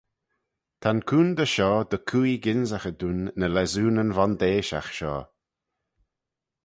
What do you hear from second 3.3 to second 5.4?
ny lessoonyn vondeishagh shoh.